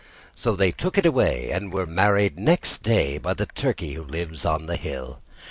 So 0.33 0.55
they 0.55 0.71
took 0.71 0.97
it 0.97 1.05
away, 1.05 1.51
and 1.51 1.71
were 1.71 1.85
married 1.85 2.39
next 2.39 2.81
day 2.81 3.19
By 3.19 3.35
the 3.35 3.45
Turkey 3.45 3.93
who 3.93 4.01
lives 4.03 4.45
on 4.45 4.65
the 4.65 4.75
hill. 4.77 5.19